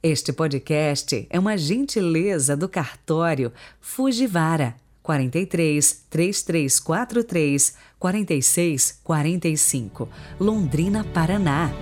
Este 0.00 0.32
podcast 0.32 1.26
é 1.28 1.40
uma 1.40 1.58
gentileza 1.58 2.56
do 2.56 2.68
cartório 2.68 3.52
Fujivara 3.80 4.76
43 5.02 6.04
3343 6.08 7.74
46 7.98 9.00
45, 9.02 10.08
Londrina, 10.38 11.02
Paraná. 11.02 11.72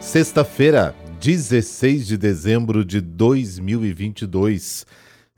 Sexta-feira, 0.00 0.96
16 1.20 2.06
de 2.06 2.16
dezembro 2.16 2.82
de 2.82 3.02
2022. 3.02 4.86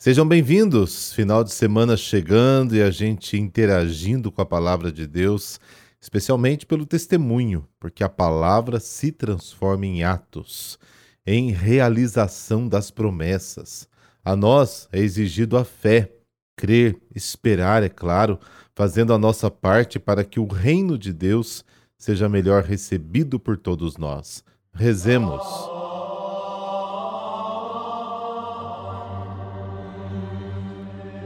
Sejam 0.01 0.25
bem-vindos. 0.25 1.13
Final 1.13 1.43
de 1.43 1.53
semana 1.53 1.97
chegando 1.97 2.77
e 2.77 2.81
a 2.81 2.89
gente 2.89 3.37
interagindo 3.37 4.31
com 4.31 4.41
a 4.41 4.47
palavra 4.47 4.93
de 4.93 5.09
Deus, 5.09 5.59
especialmente 6.01 6.65
pelo 6.65 6.87
testemunho, 6.87 7.67
porque 7.81 8.05
a 8.05 8.09
palavra 8.09 8.79
se 8.79 9.11
transforma 9.11 9.87
em 9.87 10.05
atos, 10.05 10.79
em 11.27 11.51
realização 11.51 12.69
das 12.69 12.93
promessas. 12.93 13.89
A 14.25 14.37
nós 14.37 14.89
é 14.93 15.01
exigido 15.01 15.59
a 15.59 15.65
fé, 15.65 16.13
crer, 16.57 16.97
esperar, 17.13 17.83
é 17.83 17.89
claro, 17.89 18.39
fazendo 18.77 19.13
a 19.13 19.19
nossa 19.19 19.51
parte 19.51 19.99
para 19.99 20.23
que 20.23 20.39
o 20.39 20.47
reino 20.47 20.97
de 20.97 21.13
Deus 21.13 21.65
seja 21.99 22.29
melhor 22.29 22.63
recebido 22.63 23.41
por 23.41 23.57
todos 23.57 23.97
nós. 23.97 24.45
Rezemos. 24.73 25.43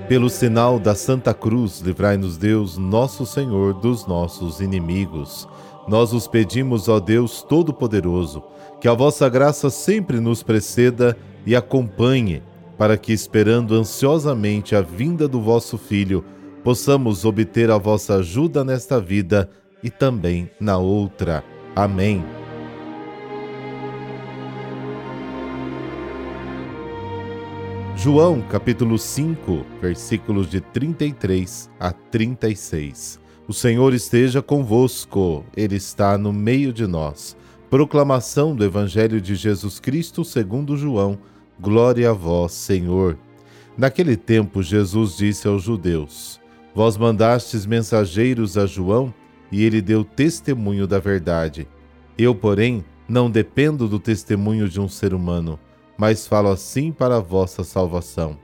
Pelo 0.08 0.28
sinal 0.28 0.78
da 0.78 0.94
Santa 0.94 1.32
Cruz, 1.32 1.80
livrai-nos 1.80 2.36
Deus, 2.36 2.76
nosso 2.76 3.24
Senhor, 3.24 3.74
dos 3.74 4.06
nossos 4.06 4.60
inimigos. 4.60 5.48
Nós 5.88 6.12
os 6.12 6.28
pedimos, 6.28 6.88
ó 6.88 7.00
Deus 7.00 7.42
Todo-Poderoso, 7.42 8.42
que 8.80 8.88
a 8.88 8.94
vossa 8.94 9.28
graça 9.28 9.70
sempre 9.70 10.20
nos 10.20 10.42
preceda 10.42 11.16
e 11.46 11.56
acompanhe, 11.56 12.42
para 12.76 12.96
que, 12.98 13.12
esperando 13.12 13.74
ansiosamente 13.74 14.74
a 14.74 14.80
vinda 14.80 15.26
do 15.26 15.40
vosso 15.40 15.78
Filho, 15.78 16.24
possamos 16.62 17.24
obter 17.24 17.70
a 17.70 17.78
vossa 17.78 18.16
ajuda 18.16 18.64
nesta 18.64 19.00
vida 19.00 19.48
e 19.82 19.90
também 19.90 20.50
na 20.60 20.78
outra. 20.78 21.42
Amém. 21.74 22.41
João 28.02 28.42
capítulo 28.42 28.98
5, 28.98 29.64
versículos 29.80 30.50
de 30.50 30.60
33 30.60 31.70
a 31.78 31.92
36. 31.92 33.20
O 33.46 33.52
Senhor 33.52 33.94
esteja 33.94 34.42
convosco, 34.42 35.44
Ele 35.56 35.76
está 35.76 36.18
no 36.18 36.32
meio 36.32 36.72
de 36.72 36.84
nós. 36.84 37.36
Proclamação 37.70 38.56
do 38.56 38.64
Evangelho 38.64 39.20
de 39.20 39.36
Jesus 39.36 39.78
Cristo 39.78 40.24
segundo 40.24 40.76
João. 40.76 41.16
Glória 41.60 42.10
a 42.10 42.12
vós, 42.12 42.50
Senhor. 42.50 43.16
Naquele 43.78 44.16
tempo, 44.16 44.64
Jesus 44.64 45.16
disse 45.16 45.46
aos 45.46 45.62
judeus: 45.62 46.40
Vós 46.74 46.96
mandastes 46.96 47.64
mensageiros 47.64 48.58
a 48.58 48.66
João, 48.66 49.14
e 49.52 49.62
ele 49.62 49.80
deu 49.80 50.02
testemunho 50.02 50.88
da 50.88 50.98
verdade. 50.98 51.68
Eu, 52.18 52.34
porém, 52.34 52.84
não 53.08 53.30
dependo 53.30 53.86
do 53.86 54.00
testemunho 54.00 54.68
de 54.68 54.80
um 54.80 54.88
ser 54.88 55.14
humano 55.14 55.56
mas 55.96 56.26
falo 56.26 56.50
assim 56.50 56.92
para 56.92 57.16
a 57.16 57.20
vossa 57.20 57.64
salvação. 57.64 58.36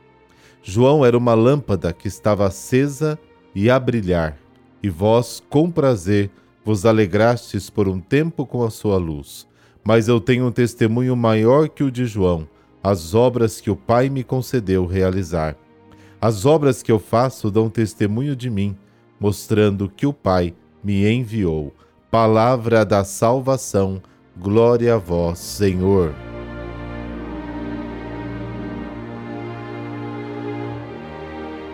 João 0.63 1.05
era 1.05 1.17
uma 1.17 1.35
lâmpada 1.35 1.93
que 1.93 2.09
estava 2.09 2.47
acesa 2.47 3.19
e 3.55 3.71
a 3.71 3.79
brilhar, 3.79 4.39
e 4.83 4.89
vós, 4.89 5.43
com 5.49 5.71
prazer, 5.71 6.31
vos 6.65 6.85
alegrastes 6.85 7.71
por 7.71 7.89
um 7.89 7.99
tempo 7.99 8.45
com 8.45 8.63
a 8.63 8.71
sua 8.71 8.99
luz. 8.99 9.47
Mas 9.83 10.09
eu 10.09 10.21
tenho 10.21 10.47
um 10.47 10.53
testemunho 10.53 11.17
maior 11.17 11.69
que 11.69 11.83
o 11.83 11.91
de 11.91 12.05
João, 12.05 12.47
as 12.83 13.15
obras 13.15 13.61
que 13.61 13.71
o 13.71 13.77
Pai 13.77 14.09
me 14.09 14.23
concedeu 14.23 14.85
realizar. 14.85 15.57
As 16.21 16.45
obras 16.45 16.83
que 16.83 16.93
eu 16.93 16.99
faço 16.99 17.51
dão 17.51 17.71
testemunho 17.71 18.37
de 18.37 18.51
mim, 18.51 18.77
mostrando 19.19 19.89
que 19.89 20.07
o 20.07 20.13
Pai 20.13 20.55
me 20.83 21.11
enviou. 21.11 21.73
Palavra 22.11 22.85
da 22.85 23.05
salvação, 23.05 24.03
glória 24.37 24.95
a 24.95 24.99
vós, 24.99 25.39
Senhor. 25.39 26.28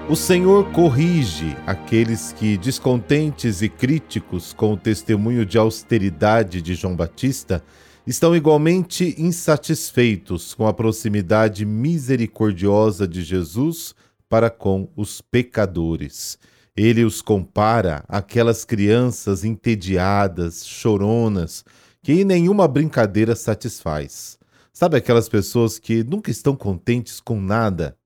O 0.06 0.15
Senhor 0.15 0.70
corrige 0.70 1.56
aqueles 1.66 2.31
que, 2.34 2.59
descontentes 2.59 3.62
e 3.62 3.70
críticos 3.70 4.53
com 4.53 4.75
o 4.75 4.76
testemunho 4.76 5.47
de 5.47 5.56
austeridade 5.56 6.60
de 6.60 6.75
João 6.75 6.94
Batista, 6.94 7.65
estão 8.06 8.37
igualmente 8.37 9.15
insatisfeitos 9.16 10.53
com 10.53 10.66
a 10.66 10.75
proximidade 10.75 11.65
misericordiosa 11.65 13.09
de 13.09 13.22
Jesus 13.22 13.94
para 14.28 14.50
com 14.50 14.91
os 14.94 15.22
pecadores. 15.22 16.38
Ele 16.76 17.03
os 17.03 17.22
compara 17.22 18.04
àquelas 18.06 18.62
crianças 18.62 19.42
entediadas, 19.42 20.66
choronas, 20.66 21.65
que 22.03 22.26
nenhuma 22.26 22.69
brincadeira 22.69 23.34
satisfaz. 23.34 24.38
Sabe 24.71 24.98
aquelas 24.98 25.31
pessoas 25.31 25.78
que 25.78 26.04
nunca 26.04 26.31
estão 26.31 26.54
contentes 26.54 27.21
com 27.21 27.41
nada? 27.41 27.97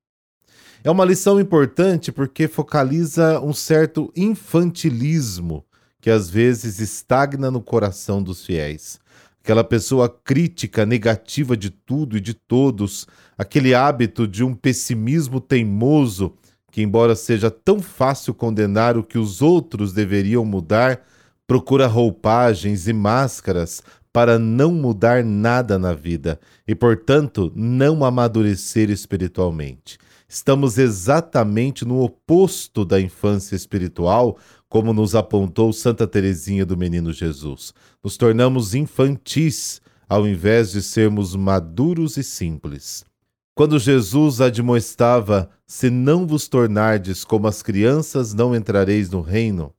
É 0.84 0.90
uma 0.90 1.04
lição 1.04 1.40
importante 1.40 2.12
porque 2.12 2.46
focaliza 2.46 3.40
um 3.40 3.52
certo 3.52 4.12
infantilismo 4.14 5.64
que 6.00 6.08
às 6.08 6.30
vezes 6.30 6.78
estagna 6.78 7.50
no 7.50 7.60
coração 7.60 8.22
dos 8.22 8.46
fiéis. 8.46 9.00
Aquela 9.42 9.64
pessoa 9.64 10.08
crítica, 10.08 10.86
negativa 10.86 11.56
de 11.56 11.70
tudo 11.70 12.16
e 12.16 12.20
de 12.20 12.32
todos, 12.32 13.06
aquele 13.36 13.74
hábito 13.74 14.28
de 14.28 14.44
um 14.44 14.54
pessimismo 14.54 15.40
teimoso 15.40 16.34
que, 16.70 16.82
embora 16.82 17.16
seja 17.16 17.50
tão 17.50 17.80
fácil 17.80 18.32
condenar 18.32 18.96
o 18.96 19.02
que 19.02 19.18
os 19.18 19.42
outros 19.42 19.92
deveriam 19.92 20.44
mudar, 20.44 21.02
procura 21.46 21.86
roupagens 21.86 22.86
e 22.86 22.92
máscaras 22.92 23.82
para 24.12 24.38
não 24.38 24.70
mudar 24.70 25.24
nada 25.24 25.78
na 25.78 25.94
vida 25.94 26.38
e, 26.66 26.74
portanto, 26.74 27.50
não 27.56 28.04
amadurecer 28.04 28.90
espiritualmente. 28.90 29.98
Estamos 30.30 30.76
exatamente 30.76 31.86
no 31.86 32.02
oposto 32.02 32.84
da 32.84 33.00
infância 33.00 33.56
espiritual, 33.56 34.36
como 34.68 34.92
nos 34.92 35.14
apontou 35.14 35.72
Santa 35.72 36.06
Teresinha 36.06 36.66
do 36.66 36.76
Menino 36.76 37.14
Jesus. 37.14 37.72
Nos 38.04 38.18
tornamos 38.18 38.74
infantis 38.74 39.80
ao 40.06 40.28
invés 40.28 40.70
de 40.70 40.82
sermos 40.82 41.34
maduros 41.34 42.18
e 42.18 42.22
simples. 42.22 43.06
Quando 43.54 43.78
Jesus 43.78 44.42
admoestava: 44.42 45.48
Se 45.66 45.88
não 45.88 46.26
vos 46.26 46.46
tornardes 46.46 47.24
como 47.24 47.48
as 47.48 47.62
crianças, 47.62 48.34
não 48.34 48.54
entrareis 48.54 49.08
no 49.08 49.22
reino, 49.22 49.72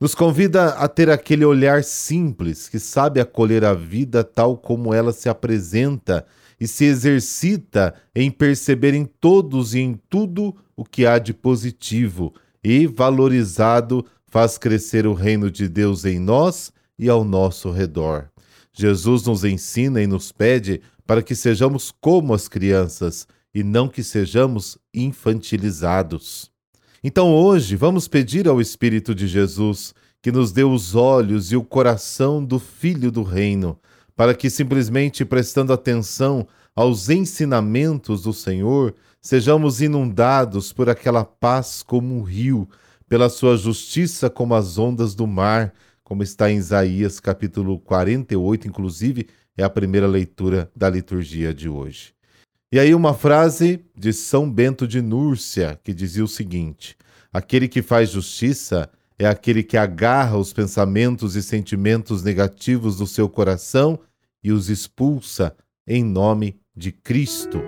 nos 0.00 0.16
convida 0.16 0.70
a 0.70 0.88
ter 0.88 1.08
aquele 1.08 1.44
olhar 1.44 1.84
simples 1.84 2.68
que 2.68 2.80
sabe 2.80 3.20
acolher 3.20 3.64
a 3.64 3.72
vida 3.72 4.24
tal 4.24 4.56
como 4.58 4.92
ela 4.92 5.12
se 5.12 5.28
apresenta 5.28 6.26
e 6.60 6.66
se 6.66 6.84
exercita 6.84 7.94
em 8.14 8.30
perceber 8.30 8.94
em 8.94 9.04
todos 9.04 9.74
e 9.74 9.80
em 9.80 10.00
tudo 10.08 10.54
o 10.76 10.84
que 10.84 11.06
há 11.06 11.18
de 11.18 11.32
positivo 11.32 12.34
e, 12.62 12.86
valorizado, 12.86 14.04
faz 14.26 14.58
crescer 14.58 15.06
o 15.06 15.14
reino 15.14 15.50
de 15.50 15.68
Deus 15.68 16.04
em 16.04 16.18
nós 16.18 16.72
e 16.98 17.08
ao 17.08 17.24
nosso 17.24 17.70
redor. 17.70 18.30
Jesus 18.72 19.24
nos 19.24 19.44
ensina 19.44 20.02
e 20.02 20.06
nos 20.06 20.32
pede 20.32 20.80
para 21.06 21.22
que 21.22 21.34
sejamos 21.34 21.92
como 22.00 22.34
as 22.34 22.48
crianças 22.48 23.26
e 23.54 23.62
não 23.62 23.88
que 23.88 24.02
sejamos 24.02 24.76
infantilizados. 24.92 26.50
Então 27.02 27.32
hoje 27.32 27.76
vamos 27.76 28.08
pedir 28.08 28.48
ao 28.48 28.60
Espírito 28.60 29.14
de 29.14 29.26
Jesus 29.26 29.94
que 30.20 30.32
nos 30.32 30.50
dê 30.50 30.64
os 30.64 30.94
olhos 30.94 31.52
e 31.52 31.56
o 31.56 31.62
coração 31.62 32.44
do 32.44 32.58
Filho 32.58 33.12
do 33.12 33.22
Reino, 33.22 33.78
para 34.16 34.34
que, 34.34 34.48
simplesmente 34.48 35.24
prestando 35.24 35.72
atenção 35.72 36.48
aos 36.74 37.10
ensinamentos 37.10 38.22
do 38.22 38.32
Senhor, 38.32 38.94
sejamos 39.20 39.80
inundados 39.82 40.72
por 40.72 40.88
aquela 40.88 41.24
paz 41.24 41.82
como 41.82 42.16
um 42.16 42.22
rio, 42.22 42.68
pela 43.08 43.28
sua 43.28 43.56
justiça 43.56 44.28
como 44.28 44.54
as 44.54 44.78
ondas 44.78 45.14
do 45.14 45.26
mar, 45.26 45.72
como 46.02 46.22
está 46.22 46.50
em 46.50 46.56
Isaías 46.56 47.20
capítulo 47.20 47.78
48, 47.78 48.66
inclusive 48.66 49.28
é 49.56 49.62
a 49.62 49.70
primeira 49.70 50.06
leitura 50.06 50.70
da 50.74 50.88
liturgia 50.88 51.52
de 51.52 51.68
hoje. 51.68 52.14
E 52.72 52.78
aí 52.78 52.94
uma 52.94 53.14
frase 53.14 53.84
de 53.96 54.12
São 54.12 54.50
Bento 54.50 54.88
de 54.88 55.00
Núrcia, 55.00 55.78
que 55.84 55.94
dizia 55.94 56.24
o 56.24 56.28
seguinte: 56.28 56.96
Aquele 57.32 57.68
que 57.68 57.80
faz 57.80 58.10
justiça 58.10 58.90
é 59.18 59.26
aquele 59.26 59.62
que 59.62 59.76
agarra 59.76 60.36
os 60.36 60.52
pensamentos 60.52 61.36
e 61.36 61.42
sentimentos 61.42 62.22
negativos 62.22 62.98
do 62.98 63.06
seu 63.06 63.28
coração 63.28 63.98
e 64.46 64.52
os 64.52 64.70
expulsa 64.70 65.56
em 65.84 66.04
nome 66.04 66.56
de 66.76 66.92
Cristo. 66.92 67.60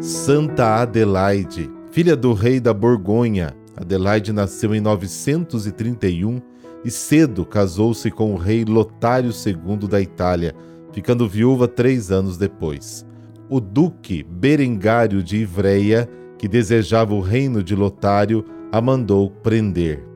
Santa 0.00 0.82
Adelaide, 0.82 1.70
filha 1.92 2.16
do 2.16 2.32
rei 2.32 2.58
da 2.58 2.74
Borgonha. 2.74 3.54
Adelaide 3.76 4.32
nasceu 4.32 4.74
em 4.74 4.80
931 4.80 6.42
e 6.84 6.90
cedo 6.90 7.46
casou-se 7.46 8.10
com 8.10 8.34
o 8.34 8.36
rei 8.36 8.64
Lotário 8.64 9.30
II 9.30 9.88
da 9.88 10.00
Itália, 10.00 10.52
ficando 10.92 11.28
viúva 11.28 11.68
três 11.68 12.10
anos 12.10 12.36
depois. 12.36 13.06
O 13.48 13.60
duque 13.60 14.24
Berengário 14.24 15.22
de 15.22 15.36
Ivreia, 15.36 16.08
que 16.36 16.48
desejava 16.48 17.14
o 17.14 17.20
reino 17.20 17.62
de 17.62 17.76
Lotário, 17.76 18.44
a 18.72 18.80
mandou 18.80 19.30
prender. 19.30 20.11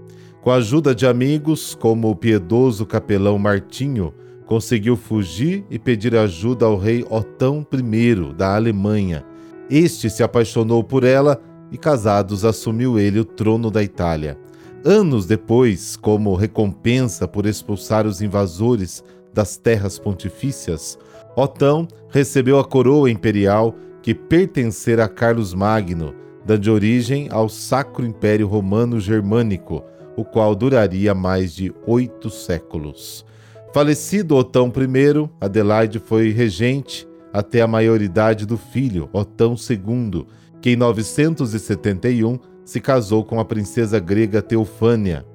Com 0.47 0.53
a 0.53 0.59
ajuda 0.59 0.95
de 0.95 1.05
amigos, 1.05 1.75
como 1.75 2.09
o 2.09 2.15
piedoso 2.15 2.87
capelão 2.87 3.37
Martinho, 3.37 4.15
conseguiu 4.45 4.97
fugir 4.97 5.65
e 5.69 5.77
pedir 5.77 6.15
ajuda 6.15 6.67
ao 6.67 6.79
rei 6.79 7.05
Otão 7.11 7.67
I 7.73 8.33
da 8.33 8.55
Alemanha. 8.55 9.25
Este 9.69 10.09
se 10.09 10.23
apaixonou 10.23 10.85
por 10.85 11.03
ela 11.03 11.43
e, 11.73 11.77
casados, 11.77 12.45
assumiu 12.45 12.97
ele 12.97 13.19
o 13.19 13.25
trono 13.25 13.73
da 13.73 13.83
Itália. 13.83 14.39
Anos 14.85 15.27
depois, 15.27 15.97
como 15.97 16.37
recompensa 16.37 17.27
por 17.27 17.45
expulsar 17.45 18.07
os 18.07 18.23
invasores 18.23 19.03
das 19.35 19.57
terras 19.57 19.99
pontifícias, 19.99 20.97
Otão 21.35 21.89
recebeu 22.09 22.61
a 22.61 22.65
coroa 22.65 23.11
imperial 23.11 23.75
que 24.01 24.15
pertencera 24.15 25.07
a 25.07 25.09
Carlos 25.09 25.53
Magno, 25.53 26.15
dando 26.45 26.73
origem 26.73 27.27
ao 27.33 27.49
Sacro 27.49 28.07
Império 28.07 28.47
Romano 28.47 29.01
Germânico, 29.01 29.83
o 30.17 30.25
qual 30.25 30.55
duraria 30.55 31.15
mais 31.15 31.55
de 31.55 31.73
oito 31.87 32.31
séculos. 32.31 33.25
Falecido 33.73 34.37
Otão 34.37 34.69
I, 34.69 35.31
Adelaide 35.41 35.99
foi 35.99 36.31
regente 36.31 37.07
até 37.33 37.61
a 37.61 37.67
maioridade 37.67 38.47
do 38.47 38.57
filho, 38.57 39.11
Otão 39.13 39.55
II, 39.55 40.27
que 40.63 40.71
em 40.71 40.77
971 40.77 42.39
se 42.65 42.81
casou 42.81 43.23
com 43.25 43.39
a 43.39 43.45
princesa 43.45 44.01
grega 44.01 44.41
Teofânia. 44.41 45.27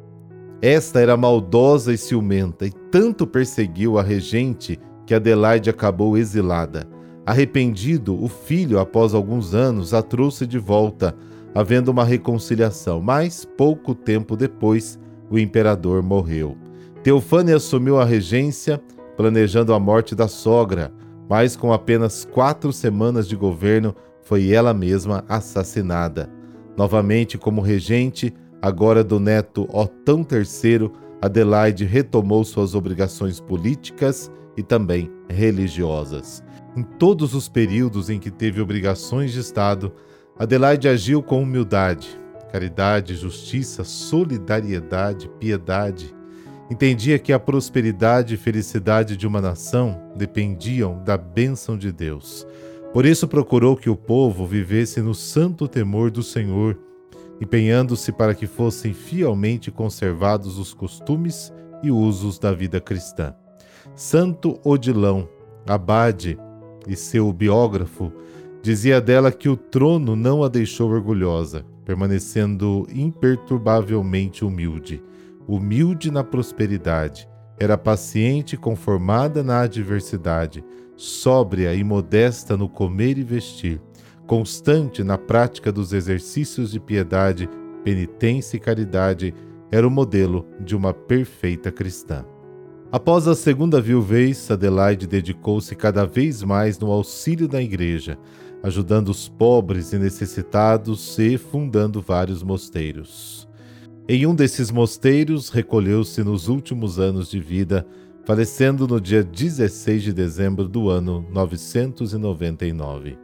Esta 0.61 0.99
era 0.99 1.15
maldosa 1.15 1.93
e 1.93 1.97
ciumenta 1.97 2.65
e 2.65 2.71
tanto 2.91 3.27
perseguiu 3.27 3.97
a 3.97 4.01
regente 4.01 4.79
que 5.05 5.13
Adelaide 5.13 5.69
acabou 5.69 6.17
exilada. 6.17 6.87
Arrependido, 7.25 8.21
o 8.21 8.27
filho, 8.27 8.79
após 8.79 9.13
alguns 9.13 9.53
anos, 9.53 9.93
a 9.93 10.01
trouxe 10.01 10.47
de 10.47 10.57
volta, 10.57 11.15
havendo 11.53 11.89
uma 11.89 12.03
reconciliação, 12.03 13.01
mas 13.01 13.45
pouco 13.45 13.93
tempo 13.93 14.35
depois 14.35 14.99
o 15.29 15.37
imperador 15.37 16.01
morreu. 16.03 16.57
Teofânia 17.03 17.55
assumiu 17.55 17.99
a 17.99 18.05
regência, 18.05 18.81
planejando 19.17 19.73
a 19.73 19.79
morte 19.79 20.13
da 20.15 20.27
sogra, 20.27 20.91
mas 21.29 21.55
com 21.55 21.71
apenas 21.73 22.25
quatro 22.25 22.71
semanas 22.71 23.27
de 23.27 23.35
governo 23.35 23.95
foi 24.21 24.51
ela 24.51 24.73
mesma 24.73 25.23
assassinada. 25.27 26.29
Novamente 26.77 27.37
como 27.37 27.61
regente, 27.61 28.33
agora 28.61 29.03
do 29.03 29.19
neto 29.19 29.67
Otão 29.71 30.25
III, 30.29 30.91
Adelaide 31.21 31.85
retomou 31.85 32.43
suas 32.43 32.75
obrigações 32.75 33.39
políticas 33.39 34.31
e 34.57 34.63
também 34.63 35.11
religiosas. 35.29 36.43
Em 36.75 36.83
todos 36.83 37.33
os 37.33 37.49
períodos 37.49 38.09
em 38.09 38.19
que 38.19 38.31
teve 38.31 38.61
obrigações 38.61 39.31
de 39.31 39.39
Estado, 39.39 39.93
Adelaide 40.41 40.87
agiu 40.87 41.21
com 41.21 41.43
humildade, 41.43 42.19
caridade, 42.51 43.13
justiça, 43.13 43.83
solidariedade, 43.83 45.29
piedade. 45.39 46.15
Entendia 46.67 47.19
que 47.19 47.31
a 47.31 47.39
prosperidade 47.39 48.33
e 48.33 48.37
felicidade 48.37 49.15
de 49.15 49.27
uma 49.27 49.39
nação 49.39 50.01
dependiam 50.15 50.99
da 51.03 51.15
bênção 51.15 51.77
de 51.77 51.91
Deus. 51.91 52.47
Por 52.91 53.05
isso 53.05 53.27
procurou 53.27 53.77
que 53.77 53.87
o 53.87 53.95
povo 53.95 54.47
vivesse 54.47 54.99
no 54.99 55.13
santo 55.13 55.67
temor 55.67 56.09
do 56.09 56.23
Senhor, 56.23 56.75
empenhando-se 57.39 58.11
para 58.11 58.33
que 58.33 58.47
fossem 58.47 58.95
fielmente 58.95 59.69
conservados 59.69 60.57
os 60.57 60.73
costumes 60.73 61.53
e 61.83 61.91
usos 61.91 62.39
da 62.39 62.51
vida 62.51 62.81
cristã. 62.81 63.35
Santo 63.93 64.59
Odilão, 64.63 65.29
abade 65.67 66.35
e 66.87 66.95
seu 66.95 67.31
biógrafo, 67.31 68.11
dizia 68.61 69.01
dela 69.01 69.31
que 69.31 69.49
o 69.49 69.57
trono 69.57 70.15
não 70.15 70.43
a 70.43 70.47
deixou 70.47 70.91
orgulhosa, 70.91 71.65
permanecendo 71.83 72.85
imperturbavelmente 72.93 74.45
humilde. 74.45 75.03
Humilde 75.47 76.11
na 76.11 76.23
prosperidade, 76.23 77.27
era 77.59 77.77
paciente 77.77 78.53
e 78.53 78.57
conformada 78.57 79.43
na 79.43 79.61
adversidade, 79.61 80.63
sóbria 80.95 81.73
e 81.73 81.83
modesta 81.83 82.55
no 82.55 82.69
comer 82.69 83.17
e 83.17 83.23
vestir, 83.23 83.81
constante 84.27 85.03
na 85.03 85.17
prática 85.17 85.71
dos 85.71 85.93
exercícios 85.93 86.71
de 86.71 86.79
piedade, 86.79 87.49
penitência 87.83 88.57
e 88.57 88.59
caridade, 88.59 89.33
era 89.71 89.87
o 89.87 89.91
modelo 89.91 90.45
de 90.59 90.75
uma 90.75 90.93
perfeita 90.93 91.71
cristã. 91.71 92.23
Após 92.91 93.25
a 93.25 93.33
segunda 93.33 93.79
viuvez, 93.79 94.51
Adelaide 94.51 95.07
dedicou-se 95.07 95.73
cada 95.75 96.05
vez 96.05 96.43
mais 96.43 96.77
no 96.77 96.91
auxílio 96.91 97.47
da 97.47 97.61
igreja, 97.61 98.17
ajudando 98.63 99.09
os 99.09 99.27
pobres 99.27 99.93
e 99.93 99.97
necessitados 99.97 101.17
e 101.17 101.37
fundando 101.37 102.01
vários 102.01 102.43
mosteiros. 102.43 103.47
Em 104.07 104.25
um 104.25 104.35
desses 104.35 104.71
mosteiros, 104.71 105.49
recolheu-se 105.49 106.23
nos 106.23 106.47
últimos 106.47 106.99
anos 106.99 107.29
de 107.29 107.39
vida, 107.39 107.85
falecendo 108.25 108.87
no 108.87 108.99
dia 108.99 109.23
16 109.23 110.03
de 110.03 110.13
dezembro 110.13 110.67
do 110.67 110.89
ano 110.89 111.25
999. 111.31 113.17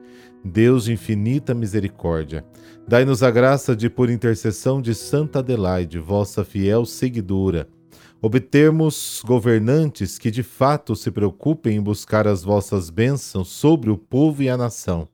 Deus 0.44 0.86
de 0.86 0.94
infinita 0.94 1.54
misericórdia, 1.54 2.46
dai-nos 2.88 3.22
a 3.22 3.30
graça 3.30 3.76
de, 3.76 3.90
por 3.90 4.10
intercessão 4.10 4.82
de 4.82 4.96
Santa 4.96 5.40
Adelaide, 5.40 6.00
vossa 6.00 6.46
fiel 6.46 6.86
seguidora, 6.86 7.68
obtermos 8.22 9.22
governantes 9.26 10.18
que 10.18 10.32
de 10.32 10.44
fato 10.44 10.96
se 10.96 11.12
preocupem 11.12 11.78
em 11.78 11.82
buscar 11.82 12.28
as 12.28 12.44
vossas 12.44 12.90
bênçãos 12.90 13.50
sobre 13.50 13.90
o 13.90 13.98
povo 13.98 14.42
e 14.42 14.50
a 14.50 14.56
nação, 14.56 15.08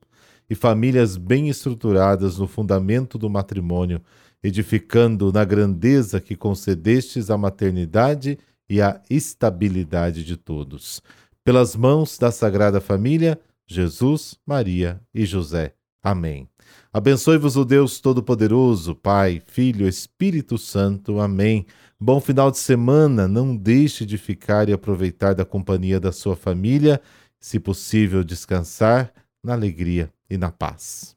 e 0.48 0.54
famílias 0.54 1.16
bem 1.16 1.48
estruturadas 1.48 2.38
no 2.38 2.46
fundamento 2.46 3.18
do 3.18 3.30
matrimônio, 3.30 4.00
edificando 4.42 5.32
na 5.32 5.44
grandeza 5.44 6.20
que 6.20 6.36
concedestes 6.36 7.30
a 7.30 7.38
maternidade 7.38 8.38
e 8.68 8.80
a 8.80 9.00
estabilidade 9.08 10.24
de 10.24 10.36
todos. 10.36 11.02
Pelas 11.42 11.76
mãos 11.76 12.18
da 12.18 12.30
Sagrada 12.30 12.80
Família, 12.80 13.38
Jesus, 13.66 14.38
Maria 14.46 15.00
e 15.14 15.24
José. 15.24 15.74
Amém. 16.02 16.48
Abençoe-vos 16.92 17.56
o 17.56 17.64
Deus 17.64 18.00
Todo-Poderoso, 18.00 18.94
Pai, 18.94 19.42
Filho, 19.46 19.88
Espírito 19.88 20.58
Santo. 20.58 21.18
Amém. 21.18 21.66
Bom 21.98 22.20
final 22.20 22.50
de 22.50 22.58
semana. 22.58 23.26
Não 23.26 23.56
deixe 23.56 24.04
de 24.04 24.18
ficar 24.18 24.68
e 24.68 24.72
aproveitar 24.72 25.34
da 25.34 25.44
companhia 25.44 25.98
da 25.98 26.12
sua 26.12 26.36
família, 26.36 27.00
se 27.40 27.58
possível, 27.58 28.22
descansar 28.22 29.12
na 29.44 29.52
alegria 29.52 30.12
e 30.28 30.38
na 30.38 30.50
paz. 30.50 31.14